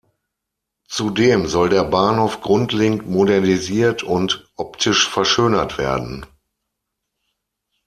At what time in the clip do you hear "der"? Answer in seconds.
1.69-1.83